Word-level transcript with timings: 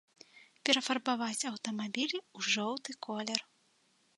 Перафарбаваць 0.69 1.47
аўтамабілі 1.51 2.17
ў 2.21 2.39
жоўты 2.55 2.91
колер. 3.09 3.39